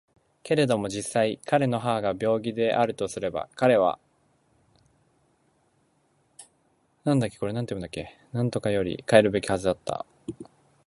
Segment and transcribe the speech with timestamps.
[0.41, 3.99] けれども実際彼の母が病気であるとすれば彼は
[7.05, 10.07] 固より帰るべきはずであった。